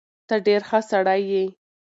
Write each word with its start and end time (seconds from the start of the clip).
ته 0.27 0.35
ډېر 0.47 0.61
ښه 0.69 0.79
سړی 0.89 1.21
یې. 1.31 1.45